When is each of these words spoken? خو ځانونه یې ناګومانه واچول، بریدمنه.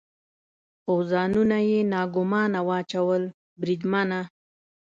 خو 0.81 0.93
ځانونه 1.11 1.57
یې 1.69 1.79
ناګومانه 1.93 2.59
واچول، 2.67 3.23
بریدمنه. 3.61 4.21